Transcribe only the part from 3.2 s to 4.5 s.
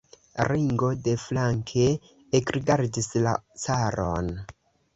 la caron.